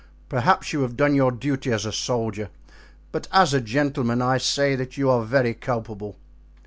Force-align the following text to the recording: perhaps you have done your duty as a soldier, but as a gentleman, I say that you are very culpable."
perhaps 0.29 0.73
you 0.73 0.81
have 0.81 0.97
done 0.97 1.13
your 1.13 1.29
duty 1.31 1.71
as 1.71 1.85
a 1.85 1.91
soldier, 1.93 2.49
but 3.11 3.27
as 3.31 3.53
a 3.53 3.61
gentleman, 3.61 4.19
I 4.19 4.39
say 4.39 4.75
that 4.75 4.97
you 4.97 5.11
are 5.11 5.23
very 5.23 5.53
culpable." 5.53 6.15